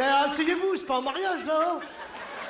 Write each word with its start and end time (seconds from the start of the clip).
Ben, 0.00 0.30
asseyez-vous, 0.30 0.76
c'est 0.76 0.86
pas 0.86 0.96
un 0.96 1.02
mariage 1.02 1.44
là. 1.46 1.78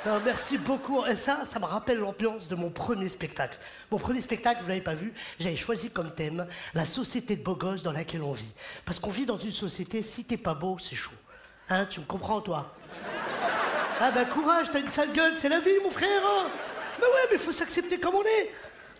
hein. 0.05 0.19
Merci 0.25 0.57
beaucoup. 0.57 1.05
Et 1.05 1.15
ça, 1.15 1.43
ça 1.49 1.59
me 1.59 1.65
rappelle 1.65 1.99
l'ambiance 1.99 2.47
de 2.47 2.55
mon 2.55 2.69
premier 2.71 3.07
spectacle. 3.09 3.59
Mon 3.91 3.97
premier 3.99 4.21
spectacle, 4.21 4.61
vous 4.63 4.69
l'avez 4.69 4.81
pas 4.81 4.93
vu, 4.95 5.13
j'avais 5.39 5.55
choisi 5.55 5.91
comme 5.91 6.11
thème 6.15 6.47
la 6.73 6.85
société 6.85 7.35
de 7.35 7.43
beaux 7.43 7.55
gosses 7.55 7.83
dans 7.83 7.91
laquelle 7.91 8.23
on 8.23 8.31
vit. 8.31 8.53
Parce 8.85 8.99
qu'on 8.99 9.11
vit 9.11 9.25
dans 9.25 9.37
une 9.37 9.51
société, 9.51 10.01
si 10.01 10.23
t'es 10.23 10.37
pas 10.37 10.53
beau, 10.55 10.77
c'est 10.79 10.95
chaud. 10.95 11.11
Hein, 11.69 11.85
tu 11.89 11.99
me 11.99 12.05
comprends, 12.05 12.41
toi? 12.41 12.73
Ah 13.99 14.09
ben 14.11 14.25
courage, 14.25 14.67
t'as 14.71 14.79
une 14.79 14.89
sale 14.89 15.11
gueule, 15.11 15.33
c'est 15.37 15.49
la 15.49 15.59
vie, 15.59 15.69
mon 15.83 15.91
frère. 15.91 16.21
hein. 16.25 16.47
Mais 16.99 17.05
ouais, 17.05 17.27
mais 17.31 17.37
faut 17.37 17.51
s'accepter 17.51 17.99
comme 17.99 18.15
on 18.15 18.23
est. 18.23 18.51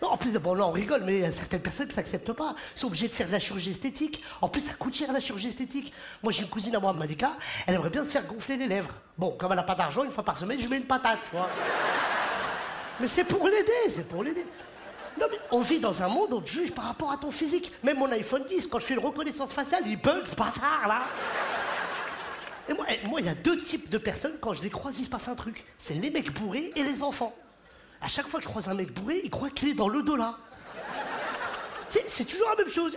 Non, 0.02 0.08
en 0.08 0.16
plus, 0.16 0.36
bon, 0.38 0.60
on 0.60 0.72
rigole, 0.72 1.04
mais 1.04 1.18
il 1.18 1.22
y 1.22 1.24
a 1.24 1.30
certaines 1.30 1.62
personnes 1.62 1.86
qui 1.86 1.94
s'acceptent 1.94 2.32
pas. 2.32 2.56
Ils 2.74 2.80
sont 2.80 2.88
obligés 2.88 3.06
de 3.06 3.12
faire 3.12 3.28
de 3.28 3.32
la 3.32 3.38
chirurgie 3.38 3.70
esthétique. 3.70 4.24
En 4.40 4.48
plus, 4.48 4.60
ça 4.60 4.72
coûte 4.74 4.94
cher, 4.94 5.12
la 5.12 5.20
chirurgie 5.20 5.46
esthétique. 5.48 5.92
Moi, 6.24 6.32
j'ai 6.32 6.42
une 6.42 6.48
cousine 6.48 6.74
à 6.74 6.80
moi, 6.80 6.92
Malika, 6.92 7.30
elle 7.68 7.76
aimerait 7.76 7.90
bien 7.90 8.04
se 8.04 8.10
faire 8.10 8.26
gonfler 8.26 8.56
les 8.56 8.66
lèvres. 8.66 8.90
Bon, 9.16 9.30
comme 9.30 9.52
elle 9.52 9.56
n'a 9.56 9.62
pas 9.62 9.76
d'argent, 9.76 10.02
une 10.02 10.10
fois 10.10 10.24
par 10.24 10.36
semaine, 10.36 10.58
je 10.58 10.66
mets 10.66 10.78
une 10.78 10.86
patate, 10.86 11.20
tu 11.22 11.36
vois. 11.36 11.48
Mais 12.98 13.06
c'est 13.06 13.22
pour 13.22 13.46
l'aider, 13.46 13.70
c'est 13.88 14.08
pour 14.08 14.24
l'aider. 14.24 14.44
Non, 15.20 15.26
mais 15.30 15.38
on 15.52 15.60
vit 15.60 15.78
dans 15.78 16.02
un 16.02 16.08
monde 16.08 16.32
où 16.32 16.36
on 16.38 16.40
te 16.40 16.50
juge 16.50 16.72
par 16.72 16.86
rapport 16.86 17.12
à 17.12 17.16
ton 17.16 17.30
physique. 17.30 17.70
Même 17.84 17.98
mon 17.98 18.10
iPhone 18.10 18.42
10, 18.48 18.66
quand 18.66 18.80
je 18.80 18.86
fais 18.86 18.94
une 18.94 19.00
reconnaissance 19.00 19.52
faciale, 19.52 19.84
il 19.86 20.00
bug, 20.00 20.26
ce 20.26 20.34
bâtard, 20.34 20.88
là. 20.88 21.02
Et 22.68 22.74
moi, 22.74 22.86
eh, 22.88 23.06
moi, 23.06 23.20
il 23.20 23.26
y 23.26 23.30
a 23.30 23.34
deux 23.34 23.60
types 23.60 23.88
de 23.88 23.98
personnes, 23.98 24.34
quand 24.40 24.52
je 24.52 24.62
les 24.62 24.70
croise, 24.70 24.98
il 24.98 25.04
se 25.04 25.10
passe 25.10 25.28
un 25.28 25.36
truc. 25.36 25.64
C'est 25.78 25.94
les 25.94 26.10
mecs 26.10 26.32
bourrés 26.32 26.72
et 26.74 26.82
les 26.82 27.04
enfants. 27.04 27.36
À 28.02 28.08
chaque 28.08 28.26
fois 28.26 28.40
que 28.40 28.44
je 28.44 28.48
croise 28.48 28.68
un 28.68 28.74
mec 28.74 28.92
bourré, 28.92 29.20
il 29.24 29.30
croit 29.30 29.50
qu'il 29.50 29.68
est 29.70 29.74
dans 29.74 29.88
le 29.88 30.02
dos 30.02 30.16
là. 30.16 30.34
Tu 31.90 31.98
sais, 31.98 32.04
c'est 32.08 32.24
toujours 32.24 32.48
la 32.50 32.56
même 32.56 32.72
chose. 32.72 32.96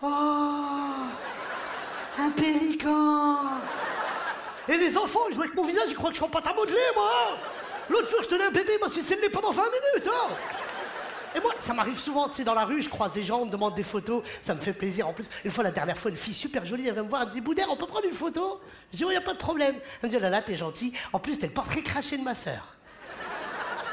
Oh, 0.00 0.06
un 2.18 2.30
pélican. 2.30 3.36
Et 4.68 4.76
les 4.76 4.96
enfants, 4.98 5.20
ils 5.28 5.34
jouent 5.34 5.42
avec 5.42 5.54
mon 5.54 5.64
visage, 5.64 5.86
ils 5.88 5.94
croient 5.94 6.10
que 6.10 6.14
je 6.16 6.20
suis 6.20 6.26
en 6.26 6.28
pâte 6.30 6.46
à 6.46 6.52
modeler, 6.54 6.76
moi. 6.94 7.10
L'autre 7.88 8.10
jour, 8.10 8.22
je 8.22 8.28
tenais 8.28 8.44
un 8.44 8.50
bébé, 8.50 8.74
il 8.78 8.80
m'a 8.80 8.88
sucé 8.88 9.16
le 9.16 9.22
nez 9.22 9.28
pendant 9.30 9.50
20 9.50 9.62
minutes. 9.64 10.08
hein. 10.08 10.28
Et 11.34 11.40
moi, 11.40 11.52
ça 11.58 11.74
m'arrive 11.74 11.98
souvent, 11.98 12.28
tu 12.28 12.36
sais, 12.36 12.44
dans 12.44 12.54
la 12.54 12.64
rue, 12.64 12.80
je 12.82 12.88
croise 12.88 13.12
des 13.12 13.22
gens, 13.22 13.40
on 13.40 13.46
me 13.46 13.50
demande 13.50 13.74
des 13.74 13.82
photos, 13.82 14.22
ça 14.40 14.54
me 14.54 14.60
fait 14.60 14.72
plaisir. 14.72 15.06
En 15.08 15.12
plus, 15.12 15.28
une 15.44 15.50
fois, 15.50 15.62
la 15.62 15.70
dernière 15.70 15.96
fois, 15.98 16.10
une 16.10 16.16
fille 16.16 16.34
super 16.34 16.64
jolie, 16.64 16.86
elle 16.88 16.94
vient 16.94 17.02
me 17.02 17.08
voir, 17.08 17.22
elle 17.22 17.28
me 17.28 17.32
dit 17.32 17.40
Boudère, 17.40 17.66
on 17.70 17.76
peut 17.76 17.86
prendre 17.86 18.06
une 18.06 18.12
photo? 18.12 18.60
Je 18.92 18.98
dis, 18.98 19.04
oh, 19.04 19.10
y 19.10 19.16
a 19.16 19.20
pas 19.20 19.34
de 19.34 19.38
problème. 19.38 19.76
Elle 20.02 20.08
me 20.08 20.10
dit, 20.10 20.16
oh 20.16 20.22
là 20.22 20.30
là, 20.30 20.40
t'es 20.42 20.56
gentil. 20.56 20.94
En 21.12 21.18
plus, 21.18 21.38
t'es 21.38 21.46
le 21.46 21.52
portrait 21.52 21.82
craché 21.82 22.16
de 22.16 22.22
ma 22.22 22.34
sœur. 22.34 22.76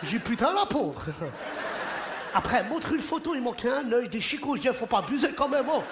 J'ai 0.03 0.19
putain, 0.19 0.53
la 0.53 0.65
pauvre. 0.65 1.01
Après, 2.33 2.57
elle 2.57 2.67
montre 2.67 2.91
une 2.93 3.01
photo, 3.01 3.35
il 3.35 3.41
manquait 3.41 3.69
un 3.69 3.91
œil, 3.91 4.07
des 4.09 4.21
chicots. 4.21 4.55
Je 4.55 4.61
dis, 4.61 4.67
faut 4.69 4.85
pas 4.85 4.99
abuser 4.99 5.33
quand 5.33 5.49
même, 5.49 5.65
oh. 5.69 5.83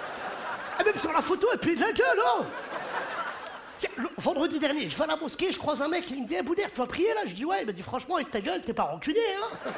Et 0.80 0.84
même 0.84 0.98
sur 0.98 1.12
la 1.12 1.20
photo, 1.20 1.46
elle 1.52 1.58
plie 1.58 1.74
de 1.74 1.80
la 1.80 1.92
gueule, 1.92 2.18
oh. 2.38 2.44
Tiens, 3.78 3.90
le- 3.96 4.08
vendredi 4.18 4.58
dernier, 4.58 4.88
je 4.88 4.96
vais 4.96 5.04
à 5.04 5.08
la 5.08 5.16
mosquée, 5.16 5.52
je 5.52 5.58
croise 5.58 5.82
un 5.82 5.88
mec, 5.88 6.04
il 6.10 6.22
me 6.22 6.26
dit, 6.28 6.34
hey, 6.34 6.42
Boudère, 6.42 6.70
tu 6.72 6.78
vas 6.78 6.86
prier 6.86 7.12
là? 7.14 7.22
Je 7.26 7.34
dis, 7.34 7.44
ouais, 7.44 7.60
il 7.62 7.66
m'a 7.66 7.72
dit, 7.72 7.82
franchement, 7.82 8.16
avec 8.16 8.30
ta 8.30 8.40
gueule, 8.40 8.62
t'es 8.62 8.72
pas 8.72 8.84
rancunier, 8.84 9.20
hein. 9.42 9.70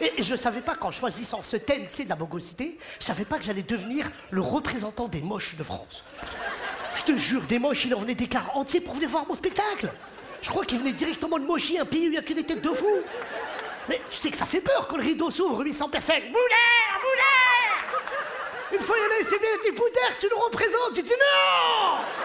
Et 0.00 0.12
tu 0.16 0.24
je 0.24 0.34
savais 0.34 0.60
pas, 0.60 0.74
qu'en 0.74 0.90
choisissant 0.90 1.42
ce 1.42 1.56
thème, 1.56 1.86
tu 1.90 1.96
sais, 1.96 2.04
de 2.04 2.08
la 2.08 2.16
bogosité, 2.16 2.76
je 2.98 3.04
savais 3.04 3.24
pas 3.24 3.38
que 3.38 3.44
j'allais 3.44 3.62
devenir 3.62 4.10
le 4.30 4.40
représentant 4.40 5.06
des 5.06 5.20
moches 5.20 5.56
de 5.56 5.62
France. 5.62 6.04
Je 6.96 7.04
te 7.04 7.16
jure, 7.16 7.42
des 7.42 7.58
moches, 7.58 7.84
il 7.84 7.94
en 7.94 8.00
venait 8.00 8.14
des 8.14 8.26
cars 8.26 8.56
entiers 8.56 8.80
pour 8.80 8.94
venir 8.94 9.08
voir 9.08 9.26
mon 9.28 9.34
spectacle. 9.34 9.92
Je 10.42 10.50
crois 10.50 10.64
qu'il 10.64 10.78
venait 10.78 10.92
directement 10.92 11.38
de 11.38 11.44
Mochi, 11.44 11.78
un 11.78 11.84
pays 11.84 12.02
où 12.02 12.06
il 12.06 12.10
n'y 12.10 12.18
a 12.18 12.22
que 12.22 12.32
des 12.32 12.44
têtes 12.44 12.62
de 12.62 12.70
fous. 12.70 13.02
Mais 13.88 14.00
tu 14.10 14.16
sais 14.16 14.30
que 14.30 14.36
ça 14.36 14.46
fait 14.46 14.60
peur 14.60 14.88
quand 14.88 14.96
le 14.96 15.02
rideau 15.02 15.30
s'ouvre, 15.30 15.62
800 15.62 15.88
personnes. 15.88 16.16
Une 18.72 18.80
fois, 18.80 18.96
il 18.98 19.02
y 19.02 19.06
en 19.06 19.10
a, 19.10 19.18
il 19.20 19.26
s'est 19.26 19.38
fait, 19.38 19.46
il 19.64 19.70
dit 19.70 19.76
Boudère, 19.76 20.18
tu 20.18 20.26
nous 20.30 20.38
représentes. 20.38 20.96
J'ai 20.96 21.02
dit 21.02 21.10
non 21.10 22.15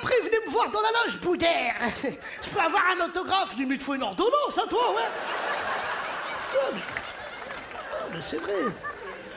après, 0.00 0.14
venait 0.22 0.44
me 0.46 0.50
voir 0.50 0.70
dans 0.70 0.80
la 0.80 0.88
loge, 1.04 1.20
Boudère. 1.20 1.74
Je 2.02 2.48
peux 2.48 2.60
avoir 2.60 2.82
un 2.96 3.04
autographe. 3.04 3.54
Mais 3.58 3.66
il 3.68 3.76
te 3.78 3.82
faut 3.82 3.94
une 3.94 4.02
ordonnance, 4.02 4.58
à 4.58 4.66
toi, 4.66 4.94
ouais. 4.94 5.02
Ah, 6.56 8.06
mais 8.12 8.20
c'est 8.22 8.38
vrai. 8.38 8.54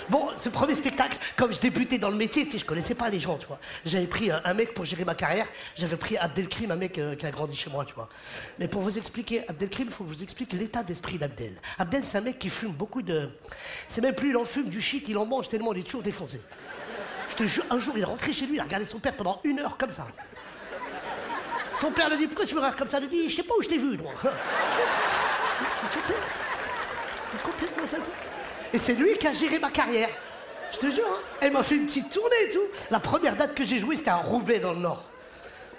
Bon, 0.10 0.30
ce 0.38 0.50
premier 0.50 0.76
spectacle, 0.76 1.18
comme 1.38 1.54
je 1.54 1.60
débutais 1.60 1.98
dans 1.98 2.10
le 2.10 2.18
métier, 2.18 2.46
tu 2.46 2.52
sais, 2.52 2.58
je 2.58 2.66
connaissais 2.66 2.96
pas 2.96 3.10
les 3.10 3.20
gens, 3.20 3.38
tu 3.38 3.48
vois. 3.48 3.60
J'avais 3.86 4.08
pris 4.08 4.32
euh, 4.32 4.40
un 4.44 4.54
mec 4.54 4.74
pour 4.74 4.84
gérer 4.84 5.06
ma 5.06 5.16
carrière, 5.16 5.48
j'avais 5.78 5.96
pris 5.96 6.18
Abdelkrim, 6.18 6.72
un 6.72 6.76
mec 6.76 6.98
euh, 6.98 7.16
qui 7.16 7.26
a 7.26 7.32
grandi 7.32 7.56
chez 7.56 7.70
moi, 7.70 7.86
tu 7.86 7.94
vois. 7.94 8.10
Mais 8.60 8.68
pour 8.68 8.82
vous 8.82 8.98
expliquer, 8.98 9.48
Abdelkrim, 9.48 9.86
il 9.88 9.94
faut 9.94 10.04
que 10.04 10.10
je 10.10 10.16
vous 10.16 10.24
explique 10.24 10.52
l'état 10.54 10.84
d'esprit 10.84 11.18
d'Abdel. 11.18 11.54
Abdel, 11.80 12.04
c'est 12.04 12.18
un 12.18 12.22
mec 12.22 12.38
qui 12.38 12.50
fume 12.50 12.74
beaucoup 12.74 13.02
de. 13.02 13.30
C'est 13.88 14.02
même 14.02 14.14
plus 14.14 14.32
il 14.32 14.38
en 14.38 14.44
fume 14.44 14.68
du 14.68 14.82
shit, 14.82 15.08
il 15.08 15.18
en 15.18 15.26
mange 15.26 15.48
tellement 15.48 15.72
il 15.74 15.80
est 15.80 15.84
toujours 15.84 16.04
défoncé. 16.04 16.42
Je 17.30 17.36
te 17.36 17.44
jure, 17.48 17.64
un 17.70 17.80
jour, 17.80 17.94
il 17.96 18.02
est 18.02 18.06
rentré 18.06 18.34
chez 18.34 18.46
lui, 18.46 18.56
il 18.56 18.60
a 18.60 18.64
regardé 18.64 18.86
son 18.86 19.00
père 19.00 19.16
pendant 19.16 19.40
une 19.46 19.60
heure 19.60 19.78
comme 19.78 19.94
ça. 19.94 20.08
Son 21.74 21.92
père 21.92 22.10
lui 22.10 22.18
dit 22.18 22.28
Pourquoi 22.28 22.46
tu 22.46 22.56
me 22.56 22.60
regardes 22.60 22.78
comme 22.78 22.90
ça 22.90 23.00
Il 23.02 23.10
dit 23.10 23.30
Je 23.30 23.36
sais 23.36 23.44
pas 23.44 23.54
où 23.58 23.62
je 23.62 23.68
t'ai 23.68 23.78
vu, 23.78 23.98
moi. 23.98 24.14
C'est 25.92 26.00
est 26.00 27.44
complètement 27.44 27.88
ça. 27.88 27.98
Et 28.72 28.78
c'est 28.78 28.94
lui 28.94 29.18
qui 29.18 29.28
a 29.28 29.34
géré 29.34 29.60
ma 29.60 29.70
carrière. 29.70 30.10
Je 30.72 30.78
te 30.78 30.90
jure, 30.90 31.06
hein. 31.08 31.22
Elle 31.42 31.52
m'a 31.52 31.64
fait 31.64 31.76
une 31.76 31.86
petite 31.86 32.10
tournée 32.10 32.36
et 32.50 32.52
tout. 32.52 32.68
La 32.90 33.00
première 33.00 33.36
date 33.36 33.54
que 33.54 33.64
j'ai 33.64 33.80
jouée, 33.80 33.96
c'était 33.96 34.10
à 34.10 34.16
Roubaix 34.16 34.60
dans 34.60 34.74
le 34.74 34.80
Nord. 34.80 35.04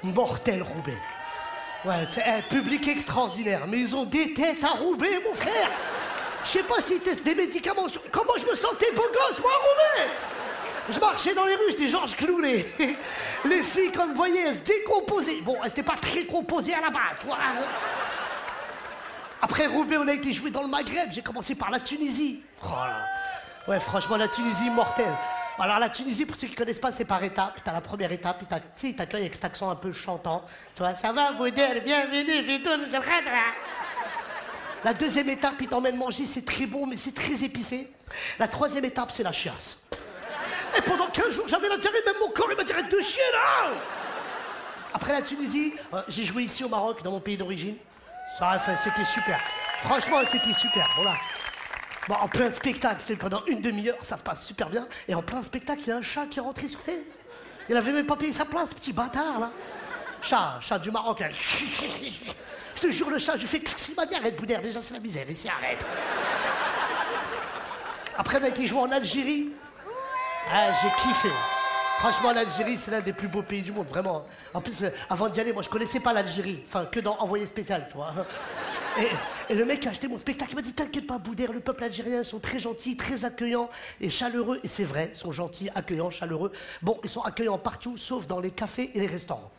Mortel 0.02 0.62
Roubaix. 0.62 0.98
Ouais, 1.84 2.04
c'est 2.10 2.22
un 2.22 2.40
public 2.42 2.86
extraordinaire. 2.88 3.66
Mais 3.66 3.80
ils 3.80 3.96
ont 3.96 4.04
des 4.04 4.32
têtes 4.32 4.62
à 4.62 4.70
Roubaix, 4.70 5.20
mon 5.26 5.34
frère. 5.34 5.70
Je 6.44 6.50
sais 6.50 6.62
pas 6.62 6.80
s'ils 6.80 7.00
testent 7.00 7.24
des 7.24 7.34
médicaments. 7.34 7.86
Comment 8.12 8.34
je 8.36 8.46
me 8.46 8.54
sentais 8.54 8.92
beau 8.92 9.02
gosse, 9.02 9.40
moi, 9.40 9.50
à 9.50 9.56
Roubaix? 9.56 10.10
Je 10.90 11.00
marchais 11.00 11.34
dans 11.34 11.46
les 11.46 11.54
rues, 11.54 11.70
j'étais 11.70 11.88
Georges 11.88 12.14
Clooney. 12.14 12.66
Les 13.46 13.62
filles, 13.62 13.90
comme 13.90 14.10
vous 14.10 14.16
voyez, 14.16 14.40
elles 14.40 14.54
se 14.54 14.60
décomposaient. 14.60 15.40
Bon, 15.40 15.56
elles 15.62 15.68
n'étaient 15.68 15.82
pas 15.82 15.96
très 15.96 16.24
composées 16.24 16.74
à 16.74 16.80
la 16.82 16.90
base, 16.90 17.18
tu. 17.20 17.26
Après 19.40 19.66
Roubaix, 19.66 19.96
on 19.98 20.08
a 20.08 20.12
été 20.12 20.32
joué 20.32 20.50
dans 20.50 20.62
le 20.62 20.68
Maghreb. 20.68 21.10
J'ai 21.10 21.22
commencé 21.22 21.54
par 21.54 21.70
la 21.70 21.80
Tunisie. 21.80 22.40
Oh. 22.64 22.68
Ouais, 23.68 23.80
franchement, 23.80 24.16
la 24.16 24.28
Tunisie, 24.28 24.68
mortelle. 24.70 25.12
Alors, 25.58 25.78
la 25.78 25.88
Tunisie, 25.88 26.26
pour 26.26 26.36
ceux 26.36 26.48
qui 26.48 26.54
connaissent 26.54 26.78
pas, 26.78 26.92
c'est 26.92 27.04
par 27.04 27.22
étapes. 27.22 27.60
T'as 27.64 27.72
la 27.72 27.80
première 27.80 28.12
étape, 28.12 28.42
ils 28.42 28.60
tu 28.76 28.94
t'accueillent 28.94 29.22
avec 29.22 29.34
cet 29.34 29.44
accent 29.44 29.70
un 29.70 29.76
peu 29.76 29.92
chantant. 29.92 30.44
Tu 30.74 30.82
vois, 30.82 30.94
ça 30.94 31.12
va, 31.12 31.32
Boudel, 31.32 31.82
bienvenue, 31.82 32.44
c'est 32.46 32.98
vrai, 32.98 33.22
là. 33.24 33.52
La 34.84 34.92
deuxième 34.92 35.30
étape, 35.30 35.54
ils 35.60 35.68
t'emmènent 35.68 35.96
manger, 35.96 36.26
c'est 36.26 36.44
très 36.44 36.66
bon, 36.66 36.86
mais 36.86 36.98
c'est 36.98 37.14
très 37.14 37.42
épicé. 37.42 37.90
La 38.38 38.48
troisième 38.48 38.84
étape, 38.84 39.12
c'est 39.12 39.22
la 39.22 39.32
chiasse. 39.32 39.78
Et 40.76 40.82
pendant 40.82 41.06
15 41.06 41.30
jours, 41.30 41.48
j'avais 41.48 41.68
diarrhée, 41.78 42.02
même 42.04 42.16
mon 42.20 42.30
corps, 42.30 42.48
il 42.50 42.56
m'a 42.56 42.62
arrête 42.62 42.90
de 42.90 43.00
chier, 43.00 43.22
là 43.32 43.72
Après 44.92 45.12
la 45.12 45.22
Tunisie, 45.22 45.74
euh, 45.92 46.02
j'ai 46.08 46.24
joué 46.24 46.44
ici 46.44 46.64
au 46.64 46.68
Maroc, 46.68 47.02
dans 47.02 47.12
mon 47.12 47.20
pays 47.20 47.36
d'origine. 47.36 47.76
Ça 48.38 48.60
c'était 48.82 49.04
super. 49.04 49.40
Franchement, 49.82 50.20
c'était 50.30 50.54
super. 50.54 50.88
Voilà. 50.96 51.14
Bon, 52.08 52.14
en 52.14 52.28
plein 52.28 52.50
spectacle, 52.50 53.16
pendant 53.16 53.44
une 53.46 53.60
demi-heure, 53.60 53.98
ça 54.02 54.16
se 54.16 54.22
passe 54.22 54.44
super 54.44 54.68
bien. 54.68 54.88
Et 55.08 55.14
en 55.14 55.22
plein 55.22 55.42
spectacle, 55.42 55.82
il 55.86 55.88
y 55.88 55.92
a 55.92 55.96
un 55.96 56.02
chat 56.02 56.26
qui 56.26 56.38
est 56.38 56.42
rentré 56.42 56.68
sur 56.68 56.80
scène. 56.80 57.02
Il 57.68 57.76
avait 57.76 57.92
même 57.92 58.06
pas 58.06 58.16
payé 58.16 58.32
sa 58.32 58.44
place, 58.44 58.74
petit 58.74 58.92
bâtard, 58.92 59.40
là. 59.40 59.50
Chat, 60.20 60.58
chat 60.60 60.78
du 60.78 60.90
Maroc. 60.90 61.22
Je 62.74 62.80
te 62.80 62.90
jure, 62.90 63.08
le 63.08 63.18
chat, 63.18 63.36
je 63.36 63.46
fais 63.46 63.58
il 63.88 63.94
m'a 63.94 64.04
dit 64.04 64.16
arrête, 64.16 64.36
Boudère, 64.36 64.60
déjà 64.60 64.82
c'est 64.82 64.94
la 64.94 65.00
misère, 65.00 65.30
ici, 65.30 65.48
arrête. 65.48 65.78
Après, 68.16 68.42
a 68.42 68.48
été 68.48 68.66
joué 68.66 68.80
en 68.80 68.90
Algérie. 68.90 69.52
Ah, 70.50 70.72
j'ai 70.82 70.90
kiffé. 71.02 71.30
Franchement, 71.98 72.32
l'Algérie, 72.32 72.76
c'est 72.76 72.90
l'un 72.90 73.00
des 73.00 73.12
plus 73.12 73.28
beaux 73.28 73.42
pays 73.42 73.62
du 73.62 73.72
monde, 73.72 73.86
vraiment. 73.86 74.26
En 74.52 74.60
plus, 74.60 74.82
euh, 74.82 74.90
avant 75.08 75.28
d'y 75.28 75.40
aller, 75.40 75.52
moi, 75.52 75.62
je 75.62 75.70
connaissais 75.70 76.00
pas 76.00 76.12
l'Algérie. 76.12 76.62
Enfin, 76.66 76.84
que 76.84 77.00
dans 77.00 77.16
Envoyé 77.18 77.46
spécial, 77.46 77.86
tu 77.88 77.96
vois. 77.96 78.12
Et, 79.48 79.54
le 79.54 79.64
mec 79.64 79.86
a 79.86 79.90
acheté 79.90 80.06
mon 80.06 80.18
spectacle. 80.18 80.50
Il 80.52 80.56
m'a 80.56 80.62
dit 80.62 80.74
T'inquiète 80.74 81.06
pas, 81.06 81.18
Boudère, 81.18 81.52
le 81.52 81.60
peuple 81.60 81.84
algérien, 81.84 82.18
ils 82.18 82.24
sont 82.24 82.40
très 82.40 82.58
gentils, 82.58 82.96
très 82.96 83.24
accueillants 83.24 83.70
et 84.00 84.10
chaleureux. 84.10 84.60
Et 84.62 84.68
c'est 84.68 84.84
vrai, 84.84 85.10
ils 85.14 85.16
sont 85.16 85.32
gentils, 85.32 85.70
accueillants, 85.74 86.10
chaleureux. 86.10 86.52
Bon, 86.82 87.00
ils 87.04 87.10
sont 87.10 87.22
accueillants 87.22 87.58
partout, 87.58 87.96
sauf 87.96 88.26
dans 88.26 88.40
les 88.40 88.50
cafés 88.50 88.90
et 88.94 89.00
les 89.00 89.06
restaurants. 89.06 89.50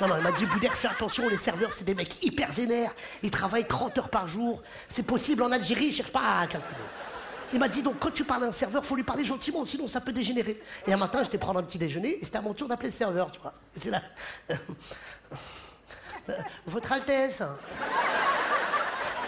Non, 0.00 0.08
non, 0.08 0.14
il 0.16 0.22
m'a 0.22 0.32
dit 0.32 0.46
Boudère, 0.46 0.76
fais 0.76 0.88
attention, 0.88 1.28
les 1.28 1.36
serveurs, 1.36 1.72
c'est 1.74 1.84
des 1.84 1.94
mecs 1.94 2.22
hyper 2.24 2.50
vénères. 2.50 2.94
Ils 3.22 3.30
travaillent 3.30 3.66
30 3.66 3.98
heures 3.98 4.08
par 4.08 4.26
jour. 4.26 4.62
C'est 4.88 5.06
possible 5.06 5.42
en 5.42 5.52
Algérie, 5.52 5.90
je 5.90 5.98
cherche 5.98 6.12
pas 6.12 6.40
à 6.40 6.46
calculer. 6.46 6.80
Il 7.54 7.60
m'a 7.60 7.68
dit 7.68 7.82
donc 7.82 8.00
quand 8.00 8.10
tu 8.10 8.24
parles 8.24 8.42
à 8.44 8.48
un 8.48 8.52
serveur, 8.52 8.84
faut 8.84 8.96
lui 8.96 9.04
parler 9.04 9.24
gentiment, 9.24 9.64
sinon 9.64 9.86
ça 9.86 10.00
peut 10.00 10.12
dégénérer. 10.12 10.60
Et 10.88 10.92
un 10.92 10.96
matin, 10.96 11.22
j'étais 11.22 11.38
prendre 11.38 11.60
un 11.60 11.62
petit 11.62 11.78
déjeuner 11.78 12.18
et 12.20 12.24
c'était 12.24 12.38
à 12.38 12.42
mon 12.42 12.52
tour 12.52 12.66
d'appeler 12.66 12.90
le 12.90 12.94
serveur, 12.94 13.30
tu 13.30 13.40
vois. 13.40 13.54
J'étais 13.74 13.90
là. 13.90 14.02
Euh, 14.50 16.32
Votre 16.66 16.92
Altesse. 16.92 17.42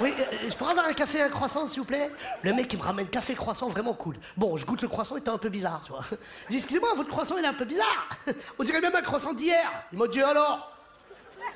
Oui, 0.01 0.13
euh, 0.19 0.25
je 0.49 0.55
pourrais 0.57 0.73
avoir 0.73 0.87
un 0.87 0.93
café 0.93 1.19
et 1.19 1.23
un 1.23 1.29
croissant, 1.29 1.69
s'il 1.69 1.79
vous 1.81 1.87
plaît? 1.87 2.11
Le 2.43 2.53
mec, 2.53 2.73
il 2.73 2.81
me 2.81 2.85
ramène 2.85 3.07
café 3.07 3.37
croissant, 3.37 3.69
vraiment 3.69 3.95
cool. 3.95 4.19
Bon, 4.37 4.57
je 4.57 4.67
goûte 4.67 4.83
le 4.83 4.89
croissant, 4.89 5.17
il 5.17 5.21
était 5.21 5.31
un 5.31 5.39
peu 5.39 5.49
bizarre, 5.49 5.83
tu 5.85 5.93
vois. 5.93 6.03
Je 6.11 6.17
dis, 6.51 6.57
excusez-moi, 6.57 6.95
votre 6.97 7.09
croissant, 7.09 7.37
il 7.39 7.45
est 7.45 7.49
un 7.49 7.55
peu 7.55 7.65
bizarre. 7.65 8.09
On 8.59 8.65
dirait 8.65 8.81
même 8.81 8.97
un 8.97 9.03
croissant 9.03 9.35
d'hier. 9.35 9.71
Il 9.93 9.99
m'a 9.99 10.09
dit, 10.09 10.21
alors? 10.21 10.73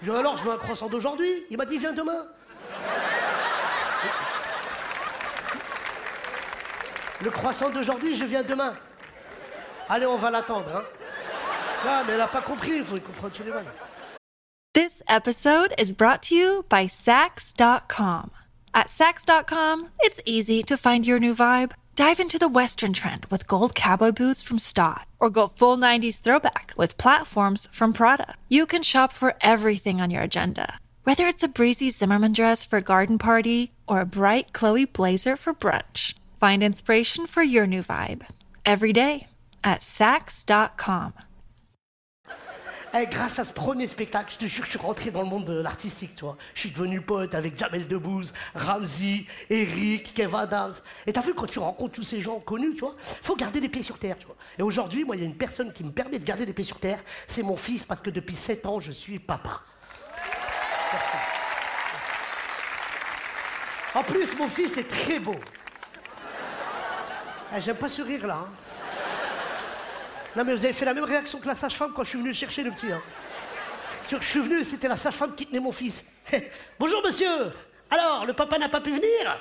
Je 0.03 0.11
dis, 0.11 0.17
alors, 0.17 0.37
je 0.37 0.45
veux 0.45 0.53
un 0.53 0.59
croissant 0.59 0.89
d'aujourd'hui. 0.89 1.47
Il 1.51 1.57
m'a 1.57 1.65
dit, 1.67 1.79
viens 1.79 1.93
demain. 1.93 2.29
Le 7.23 7.31
croissant 7.31 7.71
d'aujourd'hui, 7.71 8.15
je 8.15 8.25
viens 8.25 8.43
demain. 8.43 8.75
Allez, 9.89 10.07
on 10.07 10.17
va 10.17 10.31
l'attendre, 10.31 10.71
hein. 10.75 10.85
Non, 11.85 12.05
mais 12.07 12.13
elle 12.13 12.19
n'a 12.19 12.29
pas 12.29 12.43
compris, 12.43 12.77
il 12.77 12.85
faut 12.85 12.99
comprendre 12.99 13.35
chez 13.35 13.45
les. 13.45 13.53
This 14.73 15.03
episode 15.09 15.75
is 15.79 15.93
brought 15.93 16.23
to 16.23 16.35
you 16.35 16.65
by 16.69 16.87
Sax.com. 16.87 18.31
At 18.73 18.89
Sax.com, 18.89 19.89
it's 20.01 20.21
easy 20.25 20.63
to 20.63 20.77
find 20.77 21.05
your 21.05 21.19
new 21.19 21.35
vibe. 21.35 21.73
Dive 21.97 22.21
into 22.21 22.39
the 22.39 22.49
Western 22.49 22.93
trend 22.93 23.27
with 23.31 23.47
gold 23.47 23.75
cowboy 23.75 24.13
boots 24.13 24.43
from 24.43 24.59
Stott, 24.59 25.07
or 25.19 25.29
go 25.29 25.47
full 25.49 25.77
90s 25.77 26.21
throwback 26.21 26.73
with 26.77 26.97
platforms 26.97 27.67
from 27.73 27.93
Prada. 27.93 28.37
You 28.49 28.65
can 28.65 28.83
shop 28.83 29.13
for 29.13 29.35
everything 29.41 30.01
on 30.01 30.11
your 30.11 30.23
agenda, 30.23 30.79
whether 31.05 31.27
it's 31.27 31.43
a 31.43 31.49
breezy 31.49 31.91
Zimmerman 31.91 32.33
dress 32.33 32.65
for 32.65 32.77
a 32.77 32.83
garden 32.83 33.19
party 33.19 33.73
or 33.87 34.01
a 34.01 34.07
bright 34.07 34.53
Chloe 34.53 34.85
blazer 34.87 35.37
for 35.37 35.53
brunch. 35.53 36.15
Find 36.41 36.63
inspiration 36.63 37.27
for 37.27 37.43
your 37.43 37.67
new 37.67 37.83
vibe 37.83 38.23
every 38.65 38.95
day 38.95 39.27
at 39.63 39.83
Sax.com. 39.83 41.13
Eh, 42.95 43.07
grâce 43.09 43.39
à 43.39 43.45
ce 43.45 43.53
premier 43.53 43.87
spectacle, 43.87 44.33
je 44.33 44.39
te 44.39 44.47
jure, 44.47 44.65
je 44.65 44.71
suis 44.71 44.79
rentré 44.79 45.11
dans 45.11 45.21
le 45.21 45.29
monde 45.29 45.45
de 45.45 45.61
l'artistique, 45.61 46.15
tu 46.15 46.25
vois. 46.25 46.39
Je 46.55 46.61
suis 46.61 46.71
devenu 46.71 47.03
pote 47.03 47.35
avec 47.35 47.59
Jamel 47.59 47.87
Debbouze, 47.87 48.33
Ramsey, 48.55 49.27
Eric, 49.51 50.15
Kev 50.15 50.35
Adams. 50.35 50.73
Et 51.07 51.13
t'as 51.13 51.21
vu, 51.21 51.35
quand 51.35 51.47
tu 51.47 51.59
rencontres 51.59 51.93
tous 51.93 52.05
ces 52.05 52.23
gens 52.23 52.41
connus, 52.41 52.73
tu 52.75 52.81
vois, 52.81 52.97
faut 52.99 53.37
garder 53.37 53.61
les 53.61 53.69
pieds 53.69 53.83
sur 53.83 53.99
terre, 53.99 54.17
tu 54.17 54.25
vois. 54.25 54.37
Et 54.59 54.63
aujourd'hui, 54.63 55.05
moi, 55.05 55.17
il 55.17 55.21
y 55.21 55.25
a 55.25 55.29
une 55.29 55.37
personne 55.37 55.75
qui 55.75 55.85
me 55.85 55.93
permet 55.93 56.19
de 56.19 56.25
garder 56.25 56.47
les 56.47 56.55
pieds 56.55 56.65
sur 56.65 56.81
terre, 56.81 57.01
c'est 57.27 57.43
mon 57.43 57.57
fils, 57.57 57.85
parce 57.85 58.01
que 58.01 58.09
depuis 58.09 58.35
7 58.35 58.65
ans, 58.65 58.81
je 58.81 58.93
suis 58.93 59.19
papa. 59.19 59.61
Merci. 60.91 61.17
En 63.95 64.03
plus, 64.03 64.39
mon 64.39 64.49
fils 64.49 64.79
est 64.79 64.89
très 64.89 65.19
beau. 65.19 65.37
Eh, 67.57 67.61
J'aime 67.61 67.77
pas 67.77 67.89
ce 67.89 68.03
rire-là. 68.03 68.35
hein. 68.47 68.49
Non, 70.37 70.45
mais 70.45 70.55
vous 70.55 70.65
avez 70.65 70.73
fait 70.73 70.85
la 70.85 70.95
même 70.95 71.05
réaction 71.05 71.41
que 71.41 71.47
la 71.49 71.55
sage-femme 71.57 71.93
quand 71.95 72.05
je 72.05 72.11
suis 72.11 72.19
venu 72.19 72.33
chercher 72.33 72.63
le 72.63 72.71
petit. 72.71 72.91
hein. 72.93 73.01
Je 74.09 74.17
suis 74.25 74.41
venu, 74.41 74.63
c'était 74.65 74.89
la 74.89 74.97
sage-femme 74.97 75.35
qui 75.35 75.47
tenait 75.47 75.61
mon 75.61 75.73
fils. 75.73 76.05
Bonjour, 76.79 77.03
monsieur. 77.05 77.53
Alors, 77.91 78.27
le 78.27 78.33
papa 78.33 78.59
n'a 78.59 78.69
pas 78.69 78.81
pu 78.81 78.91
venir? 78.91 79.37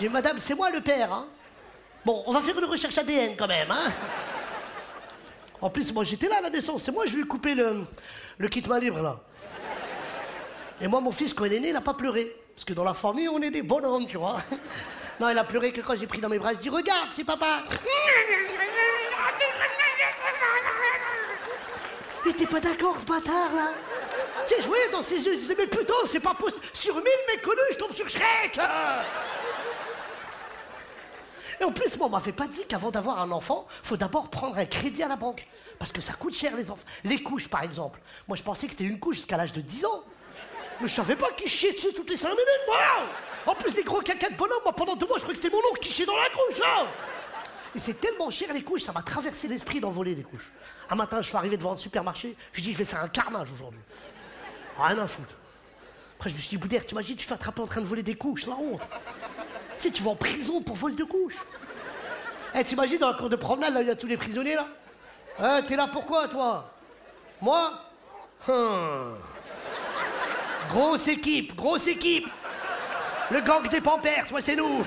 J'ai 0.00 0.08
dit, 0.08 0.12
madame, 0.12 0.38
c'est 0.38 0.54
moi 0.54 0.70
le 0.70 0.80
père. 0.80 1.12
hein. 1.12 1.26
Bon, 2.04 2.22
on 2.26 2.32
va 2.32 2.40
faire 2.40 2.58
une 2.58 2.64
recherche 2.66 2.96
ADN 2.98 3.36
quand 3.36 3.48
même. 3.48 3.72
En 5.60 5.70
plus, 5.70 5.92
moi, 5.92 6.04
j'étais 6.04 6.28
là 6.28 6.36
à 6.38 6.40
la 6.42 6.50
naissance. 6.50 6.82
C'est 6.82 6.92
moi, 6.92 7.04
je 7.06 7.16
lui 7.16 7.22
ai 7.22 7.26
coupé 7.26 7.54
le, 7.54 7.84
le 8.38 8.48
kit 8.48 8.62
main 8.68 8.78
libre, 8.78 9.00
là. 9.00 9.18
Et 10.80 10.86
moi, 10.86 11.00
mon 11.00 11.10
fils, 11.12 11.32
quand 11.32 11.46
il 11.46 11.54
est 11.54 11.60
né, 11.60 11.68
il 11.68 11.72
n'a 11.74 11.80
pas 11.80 11.94
pleuré. 11.94 12.30
Parce 12.54 12.64
que 12.66 12.74
dans 12.74 12.84
la 12.84 12.94
famille, 12.94 13.28
on 13.28 13.40
est 13.40 13.50
des 13.50 13.62
bonhommes, 13.62 14.06
tu 14.06 14.18
vois. 14.18 14.36
Non, 15.18 15.30
il 15.30 15.38
a 15.38 15.44
pleuré 15.44 15.72
que 15.72 15.80
quand 15.80 15.94
j'ai 15.96 16.06
pris 16.06 16.20
dans 16.20 16.28
mes 16.28 16.38
bras, 16.38 16.52
je 16.52 16.58
dis 16.58 16.68
Regarde, 16.68 17.08
c'est 17.12 17.24
papa. 17.24 17.64
Il 22.24 22.30
était 22.32 22.46
pas 22.46 22.60
d'accord, 22.60 22.98
ce 22.98 23.06
bâtard, 23.06 23.54
là. 23.54 23.72
Je 24.60 24.66
voyais 24.66 24.88
dans 24.90 25.02
ses 25.02 25.16
yeux, 25.16 25.32
je 25.32 25.38
disais 25.38 25.54
Mais 25.56 25.66
putain, 25.66 25.94
c'est 26.10 26.20
pas 26.20 26.34
possible. 26.34 26.64
Sur 26.72 26.96
mille 26.96 27.04
mecs 27.28 27.42
connus, 27.42 27.60
je 27.72 27.76
tombe 27.76 27.92
sur 27.92 28.08
Shrek. 28.08 28.58
Et 31.60 31.64
en 31.64 31.72
plus, 31.72 31.96
moi, 31.96 32.08
on 32.08 32.10
m'avait 32.10 32.32
pas 32.32 32.46
dit 32.46 32.66
qu'avant 32.66 32.90
d'avoir 32.90 33.20
un 33.20 33.30
enfant, 33.30 33.66
faut 33.82 33.96
d'abord 33.96 34.28
prendre 34.28 34.58
un 34.58 34.66
crédit 34.66 35.02
à 35.02 35.08
la 35.08 35.16
banque. 35.16 35.46
Parce 35.78 35.92
que 35.92 36.00
ça 36.00 36.12
coûte 36.12 36.34
cher, 36.34 36.54
les 36.56 36.70
enfants. 36.70 36.84
Les 37.04 37.22
couches, 37.22 37.48
par 37.48 37.62
exemple. 37.62 38.00
Moi, 38.28 38.36
je 38.36 38.42
pensais 38.42 38.66
que 38.66 38.72
c'était 38.72 38.84
une 38.84 38.98
couche 38.98 39.16
jusqu'à 39.16 39.36
l'âge 39.38 39.52
de 39.52 39.60
10 39.62 39.86
ans. 39.86 40.04
Mais 40.80 40.88
je 40.88 40.94
savais 40.94 41.16
pas 41.16 41.30
qu'il 41.30 41.48
chiait 41.48 41.72
dessus 41.72 41.94
toutes 41.94 42.10
les 42.10 42.18
5 42.18 42.28
minutes, 42.28 42.66
moi 42.66 42.76
En 43.46 43.54
plus 43.54 43.72
des 43.72 43.84
gros 43.84 44.00
caca 44.00 44.28
de 44.28 44.36
bonhomme, 44.36 44.58
moi 44.64 44.74
pendant 44.74 44.96
deux 44.96 45.06
mois 45.06 45.18
je 45.18 45.22
croyais 45.22 45.38
que 45.38 45.42
c'était 45.44 45.54
mon 45.54 45.62
oncle 45.70 45.80
qui 45.80 45.92
chiait 45.92 46.06
dans 46.06 46.16
la 46.16 46.28
couche, 46.28 46.60
hein 46.64 46.86
Et 47.74 47.78
c'est 47.78 48.00
tellement 48.00 48.28
cher 48.30 48.52
les 48.52 48.62
couches, 48.62 48.82
ça 48.82 48.92
m'a 48.92 49.02
traversé 49.02 49.46
l'esprit 49.48 49.80
d'envoler 49.80 50.14
des 50.14 50.24
couches. 50.24 50.52
Un 50.90 50.96
matin, 50.96 51.22
je 51.22 51.28
suis 51.28 51.36
arrivé 51.36 51.56
devant 51.56 51.72
un 51.72 51.76
supermarché, 51.76 52.36
je 52.52 52.60
dis 52.60 52.72
je 52.72 52.78
vais 52.78 52.84
faire 52.84 53.02
un 53.02 53.08
carnage 53.08 53.52
aujourd'hui. 53.52 53.80
Rien 54.78 54.98
à 54.98 55.06
foutre. 55.06 55.34
Après, 56.16 56.30
je 56.30 56.34
me 56.34 56.40
suis 56.40 56.50
dit, 56.50 56.56
Boudère, 56.56 56.84
t'imagines, 56.84 57.16
tu 57.16 57.26
fais 57.26 57.34
attraper 57.34 57.60
en 57.60 57.66
train 57.66 57.80
de 57.80 57.86
voler 57.86 58.02
des 58.02 58.14
couches, 58.14 58.46
la 58.46 58.54
honte. 58.54 58.80
Tu 59.78 59.82
sais, 59.82 59.90
tu 59.90 60.02
vas 60.02 60.10
en 60.10 60.16
prison 60.16 60.62
pour 60.62 60.74
vol 60.76 60.94
de 60.94 61.04
couches. 61.04 61.36
Eh, 62.54 62.64
t'imagines, 62.64 62.98
dans 62.98 63.10
la 63.10 63.18
cour 63.18 63.28
de 63.28 63.36
promenade, 63.36 63.74
là, 63.74 63.82
il 63.82 63.88
y 63.88 63.90
a 63.90 63.96
tous 63.96 64.06
les 64.06 64.16
prisonniers, 64.16 64.54
là 64.54 64.66
Eh, 65.38 65.66
t'es 65.66 65.76
là 65.76 65.88
pourquoi, 65.92 66.28
toi? 66.28 66.72
Moi? 67.42 67.70
Hum. 68.48 69.18
Grosse 70.70 71.06
équipe, 71.08 71.54
grosse 71.54 71.86
équipe. 71.86 72.28
Le 73.30 73.40
gang 73.40 73.68
des 73.68 73.80
Pampers, 73.80 74.24
moi 74.30 74.40
c'est 74.40 74.54
nous. 74.54 74.84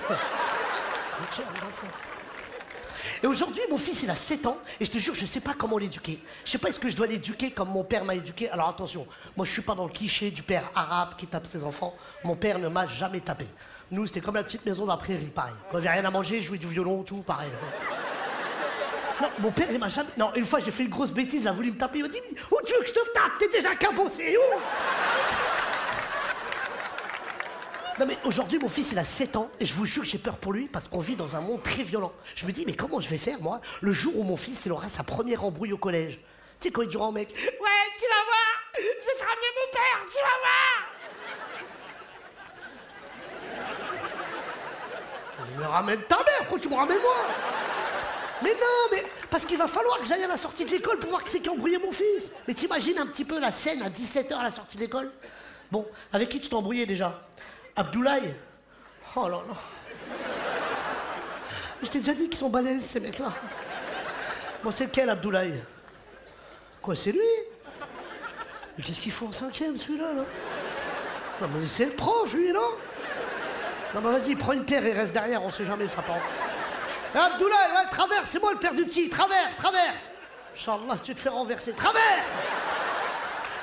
Et 3.21 3.27
aujourd'hui, 3.27 3.61
mon 3.69 3.77
fils, 3.77 4.03
il 4.03 4.09
a 4.09 4.15
7 4.15 4.47
ans, 4.47 4.57
et 4.79 4.85
je 4.85 4.91
te 4.91 4.97
jure, 4.97 5.13
je 5.13 5.25
sais 5.25 5.41
pas 5.41 5.53
comment 5.57 5.77
l'éduquer. 5.77 6.19
Je 6.45 6.51
sais 6.51 6.57
pas, 6.57 6.69
est-ce 6.69 6.79
que 6.79 6.87
je 6.87 6.95
dois 6.95 7.07
l'éduquer 7.07 7.51
comme 7.51 7.69
mon 7.69 7.83
père 7.83 8.05
m'a 8.05 8.15
éduqué 8.15 8.49
Alors 8.49 8.69
attention, 8.69 9.05
moi 9.35 9.45
je 9.45 9.51
suis 9.51 9.61
pas 9.61 9.75
dans 9.75 9.83
le 9.83 9.91
cliché 9.91 10.31
du 10.31 10.41
père 10.41 10.63
arabe 10.73 11.15
qui 11.17 11.27
tape 11.27 11.47
ses 11.47 11.65
enfants. 11.65 11.93
Mon 12.23 12.37
père 12.37 12.59
ne 12.59 12.69
m'a 12.69 12.85
jamais 12.85 13.19
tapé. 13.19 13.45
Nous, 13.91 14.05
c'était 14.05 14.21
comme 14.21 14.35
la 14.35 14.43
petite 14.43 14.65
maison 14.65 14.85
dans 14.85 14.93
la 14.93 14.99
prairie, 14.99 15.25
pareil. 15.25 15.53
Quand 15.69 15.79
il 15.79 15.87
avait 15.87 15.99
rien 15.99 16.05
à 16.05 16.11
manger, 16.11 16.41
je 16.41 16.47
jouais 16.47 16.57
du 16.59 16.67
violon, 16.67 17.03
tout, 17.03 17.23
pareil. 17.23 17.49
Non, 19.21 19.27
mon 19.39 19.51
père, 19.51 19.67
il 19.69 19.79
m'a 19.79 19.89
jamais. 19.89 20.09
Non, 20.15 20.31
une 20.35 20.45
fois, 20.45 20.59
j'ai 20.61 20.71
fait 20.71 20.83
une 20.83 20.89
grosse 20.89 21.11
bêtise, 21.11 21.41
il 21.41 21.47
a 21.47 21.51
voulu 21.51 21.71
me 21.71 21.77
taper, 21.77 21.97
il 21.97 22.03
m'a 22.03 22.07
dit 22.07 22.21
Où 22.51 22.57
tu 22.65 22.73
veux 22.73 22.81
que 22.81 22.87
je 22.87 22.93
te 22.93 22.99
tape 23.13 23.37
T'es 23.37 23.49
déjà 23.49 23.75
cabossé, 23.75 24.37
où? 24.37 24.59
Non 27.99 28.05
mais 28.05 28.17
aujourd'hui 28.23 28.59
mon 28.59 28.69
fils 28.69 28.93
il 28.93 28.99
a 28.99 29.03
7 29.03 29.35
ans 29.35 29.49
et 29.59 29.65
je 29.65 29.73
vous 29.73 29.83
jure 29.85 30.03
que 30.03 30.09
j'ai 30.09 30.17
peur 30.17 30.37
pour 30.37 30.53
lui 30.53 30.67
parce 30.67 30.87
qu'on 30.87 31.01
vit 31.01 31.17
dans 31.17 31.35
un 31.35 31.41
monde 31.41 31.61
très 31.61 31.83
violent. 31.83 32.13
Je 32.33 32.45
me 32.45 32.51
dis 32.53 32.63
mais 32.65 32.73
comment 32.73 33.01
je 33.01 33.09
vais 33.09 33.17
faire 33.17 33.41
moi 33.41 33.59
le 33.81 33.91
jour 33.91 34.17
où 34.17 34.23
mon 34.23 34.37
fils 34.37 34.65
il 34.65 34.71
aura 34.71 34.87
sa 34.87 35.03
première 35.03 35.43
embrouille 35.43 35.73
au 35.73 35.77
collège? 35.77 36.21
Tu 36.61 36.67
sais 36.67 36.71
quand 36.71 36.81
il 36.81 36.87
dira 36.87 37.09
au 37.09 37.11
mec 37.11 37.29
Ouais 37.29 37.89
tu 37.97 38.05
vas 38.05 38.23
voir 38.25 38.71
Je 38.75 38.81
vais 38.81 39.17
te 39.17 39.23
ramener 39.23 39.51
mon 39.57 39.71
père 39.73 40.05
tu 40.09 40.15
vas 40.15 40.39
voir 40.39 40.89
me 45.57 45.65
ramène 45.65 46.01
ta 46.03 46.17
mère 46.17 46.39
pourquoi 46.39 46.59
tu 46.59 46.69
me 46.69 46.75
ramènes 46.75 47.01
moi? 47.01 47.15
Mais 48.41 48.53
non, 48.53 48.89
mais 48.91 49.03
parce 49.29 49.45
qu'il 49.45 49.57
va 49.57 49.67
falloir 49.67 49.99
que 49.99 50.05
j'aille 50.05 50.23
à 50.23 50.27
la 50.27 50.37
sortie 50.37 50.63
de 50.63 50.71
l'école 50.71 50.99
pour 50.99 51.09
voir 51.09 51.23
qui 51.23 51.31
c'est 51.31 51.39
qui 51.41 51.49
a 51.49 51.51
embrouillé 51.51 51.77
mon 51.77 51.91
fils. 51.91 52.31
Mais 52.47 52.53
t'imagines 52.53 52.97
un 52.97 53.07
petit 53.07 53.25
peu 53.25 53.39
la 53.39 53.51
scène 53.51 53.81
à 53.81 53.89
17h 53.89 54.33
à 54.33 54.43
la 54.43 54.51
sortie 54.51 54.77
de 54.77 54.83
l'école? 54.83 55.11
Bon, 55.71 55.85
avec 56.13 56.29
qui 56.29 56.39
tu 56.39 56.49
t'es 56.49 56.55
embrouillé 56.55 56.85
déjà? 56.85 57.28
Abdoulaye 57.79 58.35
Oh 59.15 59.29
là 59.29 59.37
là. 59.47 59.55
Je 61.81 61.87
t'ai 61.87 61.99
déjà 61.99 62.13
dit 62.13 62.27
qu'ils 62.27 62.37
sont 62.37 62.49
balèzes, 62.49 62.83
ces 62.83 62.99
mecs-là. 62.99 63.31
Bon, 64.61 64.69
c'est 64.69 64.87
lequel, 64.87 65.09
Abdoulaye? 65.09 65.63
Quoi, 66.81 66.93
c'est 66.93 67.13
lui? 67.13 67.21
Mais 68.77 68.83
qu'est-ce 68.83 68.99
qu'il 68.99 69.13
faut 69.13 69.27
en 69.27 69.31
cinquième, 69.31 69.77
celui-là, 69.77 70.11
là? 70.11 70.25
Non, 71.39 71.47
mais 71.55 71.65
c'est 71.67 71.85
le 71.85 71.91
prof, 71.91 72.33
lui, 72.33 72.51
non? 72.51 72.59
Non, 73.95 74.01
mais 74.01 74.19
vas-y, 74.19 74.35
prends 74.35 74.51
une 74.51 74.65
pierre 74.65 74.85
et 74.85 74.91
reste 74.91 75.13
derrière, 75.13 75.41
on 75.41 75.49
sait 75.49 75.63
jamais, 75.63 75.87
ça 75.87 76.01
part. 76.01 76.17
Abdoulaye, 77.15 77.71
ouais, 77.77 77.89
traverse, 77.89 78.29
c'est 78.29 78.41
moi 78.41 78.51
le 78.51 78.59
père 78.59 78.73
du 78.73 78.83
petit, 78.83 79.09
traverse, 79.09 79.55
traverse. 79.55 80.09
Inch'Allah, 80.53 80.97
tu 81.01 81.15
te 81.15 81.19
fais 81.19 81.29
renverser, 81.29 81.71
traverse 81.71 82.33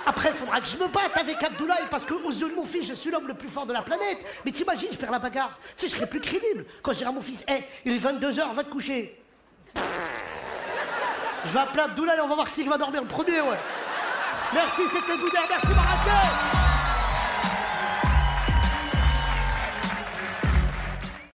Après, 0.06 0.32
faudra 0.32 0.60
que 0.60 0.68
je 0.68 0.76
me 0.76 0.86
batte 0.86 1.16
avec 1.16 1.42
Abdoulaye 1.42 1.86
parce 1.90 2.06
qu'aux 2.06 2.30
yeux 2.30 2.48
de 2.48 2.54
mon 2.54 2.64
fils, 2.64 2.86
je 2.86 2.94
suis 2.94 3.10
l'homme 3.10 3.26
le 3.26 3.34
plus 3.34 3.48
fort 3.48 3.66
de 3.66 3.72
la 3.72 3.82
planète. 3.82 4.18
Mais 4.44 4.52
t'imagines, 4.52 4.88
je 4.92 4.96
perds 4.96 5.10
la 5.10 5.18
bagarre. 5.18 5.58
Tu 5.76 5.82
sais, 5.82 5.88
je 5.88 5.96
serais 5.96 6.08
plus 6.08 6.20
crédible 6.20 6.64
quand 6.80 6.92
je 6.92 6.98
dirai 6.98 7.10
à 7.10 7.12
mon 7.12 7.20
fils, 7.20 7.44
hé, 7.48 7.64
il 7.84 7.92
est 7.92 7.98
22h, 7.98 8.54
va 8.54 8.62
te 8.62 8.70
coucher. 8.70 9.20
Je 11.44 11.52
vais 11.52 11.58
appeler 11.58 11.82
Abdoulaye, 11.82 12.20
on 12.22 12.28
va 12.28 12.34
voir 12.36 12.50
qui 12.50 12.62
va 12.62 12.78
dormir 12.78 13.02
le 13.02 13.08
premier, 13.08 13.40
ouais. 13.40 13.58
Merci, 14.54 14.82
c'était 14.92 15.16
Boudère, 15.16 15.42
merci 15.48 15.68
Marrakech 15.75 16.65